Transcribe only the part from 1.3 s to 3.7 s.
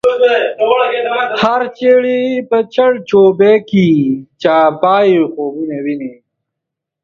هر چړی په چړ چوبی